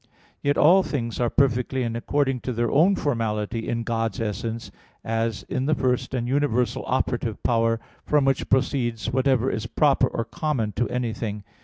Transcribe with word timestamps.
Yet 0.41 0.57
all 0.57 0.81
things 0.81 1.19
are 1.19 1.29
perfectly 1.29 1.83
and 1.83 1.95
according 1.95 2.39
to 2.39 2.53
their 2.53 2.71
own 2.71 2.95
formality 2.95 3.69
in 3.69 3.83
God's 3.83 4.19
essence, 4.19 4.71
as 5.03 5.43
in 5.43 5.67
the 5.67 5.75
first 5.75 6.15
and 6.15 6.27
universal 6.27 6.83
operative 6.87 7.43
power, 7.43 7.79
from 8.03 8.25
which 8.25 8.49
proceeds 8.49 9.13
whatever 9.13 9.51
is 9.51 9.67
proper 9.67 10.07
or 10.07 10.25
common 10.25 10.71
to 10.71 10.89
anything. 10.89 11.43